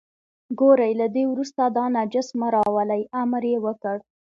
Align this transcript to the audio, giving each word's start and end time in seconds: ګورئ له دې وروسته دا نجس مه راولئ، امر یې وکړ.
ګورئ 0.59 0.91
له 1.01 1.07
دې 1.15 1.23
وروسته 1.31 1.63
دا 1.77 1.85
نجس 1.95 2.27
مه 2.39 2.47
راولئ، 2.55 3.01
امر 3.21 3.43
یې 3.51 3.57
وکړ. 3.65 3.97